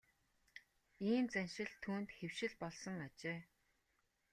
[1.11, 3.39] Ийм заншил түүнд хэвшил болсон ажээ.